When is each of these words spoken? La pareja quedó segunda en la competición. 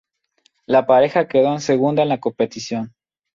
La 0.65 0.87
pareja 0.87 1.27
quedó 1.27 1.59
segunda 1.59 2.01
en 2.01 2.09
la 2.09 2.19
competición. 2.19 2.95